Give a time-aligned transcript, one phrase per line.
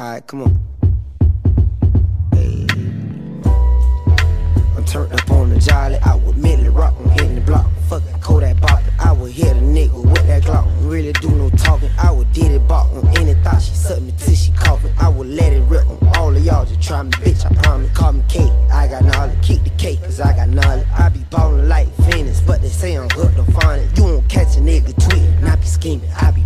[0.00, 0.58] Alright, come on.
[2.32, 2.66] Hey.
[4.74, 5.98] I'm turned up on the jolly.
[5.98, 7.66] I would merely rock, I'm hitting the block.
[7.90, 8.98] Fucking Kodak bopping.
[8.98, 10.66] I would hit a nigga with that Glock.
[10.90, 11.90] Really do no talking.
[11.98, 13.60] I would did it bop on any thought.
[13.60, 14.90] She sucked me till she coughing.
[14.98, 16.64] I would let it rip on all of y'all.
[16.64, 17.44] Just try me, bitch.
[17.44, 17.90] I promise.
[17.94, 18.52] Call me cake.
[18.72, 19.36] I got knowledge.
[19.42, 20.86] Keep the cake, cause I got knowledge.
[20.98, 23.94] I be ballin' like Venus, but they say I'm hooked on finding.
[23.96, 25.46] You won't catch a nigga tweeting.
[25.46, 26.10] I be scheming.
[26.12, 26.39] I be.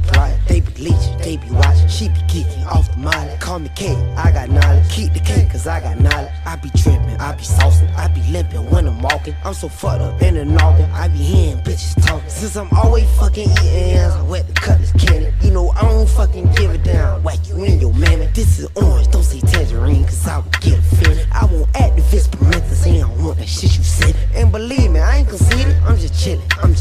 [0.55, 1.18] They be leeching.
[1.18, 1.89] They be watching.
[1.89, 3.37] She be geeking off the molly.
[3.41, 3.98] Call me cake.
[4.16, 4.88] I got knowledge.
[4.88, 6.30] Keep the cake, cause I got knowledge.
[6.47, 7.16] I be tripping.
[7.19, 7.92] I be saucing.
[7.97, 9.34] I be limping when I'm walking.
[9.45, 10.88] I'm so fucked up in the noggin.
[10.92, 12.30] I be hearing bitches talking.
[12.30, 15.34] Since I'm always fucking eating ass, I wet the cutlass cannon.
[15.42, 17.25] You know I don't fucking give a damn.
[17.25, 18.33] Whack you in your mammoth.
[18.34, 21.27] This is orange, don't say tangerine, cause I will get offended.
[21.33, 24.14] I want activist parentheses, I don't want that shit you said.
[24.34, 25.75] And believe me, I ain't conceited.
[25.84, 26.73] I'm just chilling, I'm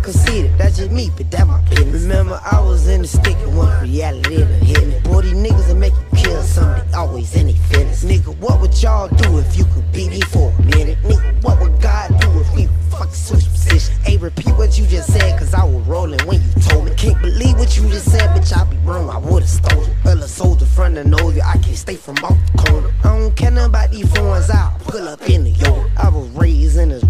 [0.00, 0.56] I'm conceited?
[0.56, 2.02] That's just me, but that my business.
[2.02, 4.98] Remember, I was in the stick and one reality done hit me.
[5.00, 8.04] Boy, these niggas will make you kill somebody, always in their feelings.
[8.04, 10.98] Nigga, what would y'all do if you could beat me for a minute?
[11.02, 13.96] Nigga, what would God do if we fucking switch positions?
[13.98, 16.94] Hey, repeat what you just said, cause I was rolling when you told me.
[16.94, 19.90] Can't believe what you just said, bitch, I be wrong, I would've stolen.
[20.04, 22.90] Well, a soldier front of know you, I can't stay from off the corner.
[23.04, 25.90] I don't care nothing about these phones, I'll pull up in the yard.
[25.98, 27.00] I was raised in a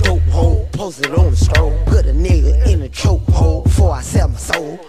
[0.81, 1.79] posted on the stroll.
[1.85, 4.81] Put a nigga in a chokehold before I sell my soul.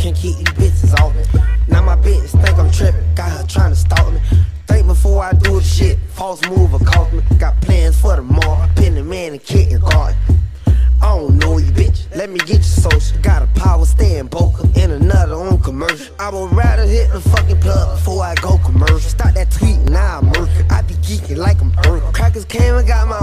[0.00, 1.22] Can't keep these bitches off me.
[1.68, 4.18] Now my bitch think I'm tripping, got her trying to stalk me.
[4.66, 7.22] Think before I do the shit, false move or cost me.
[7.38, 10.16] Got plans for tomorrow, pin the man and and guard.
[11.00, 12.12] I don't know you, bitch.
[12.16, 13.20] Let me get your social.
[13.20, 16.12] Got a power stand, Boca and another on commercial.
[16.18, 18.98] I would rather hit the fucking plug before I go commercial.
[18.98, 20.64] Stop that tweet, now I'm murky.
[20.68, 22.02] I be geeking like I'm hurt.
[22.12, 23.18] Crackers came and got my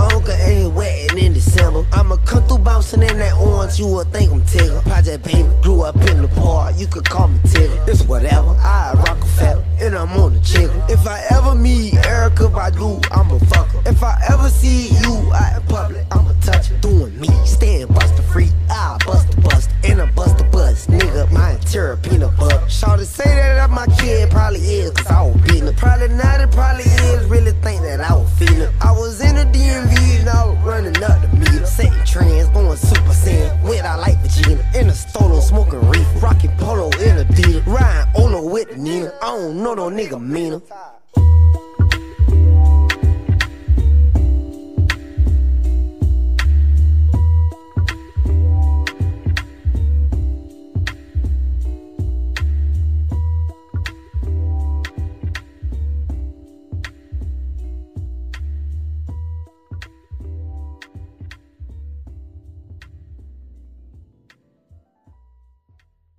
[2.13, 4.83] I'ma come through bouncing in that orange, you would think I'm Tigger.
[4.83, 7.87] Project baby grew up in the park, you could call me Tigger.
[7.87, 10.85] It's whatever, I Rockefeller, and I'm on the jigger.
[10.89, 13.81] If I ever meet Erykah Badu, I'ma fuck her.
[13.89, 16.77] If I ever see you out in public, I'ma touch her.
[16.81, 20.89] Doing me, staying buster free, I bust the bust, and I bust the bust.
[20.89, 22.59] Nigga, my interior peanut butter.
[22.67, 25.73] Shawty say that I'm my kid, probably is, cause I was beating her.
[25.73, 28.61] Probably not, it probably is, really think that I was feeling.
[28.61, 28.71] It.
[28.81, 29.92] I was in the DMV
[33.63, 34.63] with I like Vegeta.
[34.75, 37.61] In the stolo, smoking reefer, rocking polo in a dealer.
[37.61, 40.61] Riding Olo with Nina, I don't know no nigga meaner.